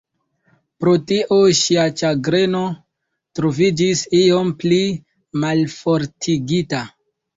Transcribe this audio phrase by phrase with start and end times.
[0.83, 2.61] Pro tio ŝia ĉagreno
[3.41, 4.81] troviĝis iom pli
[5.45, 6.83] malfortigita.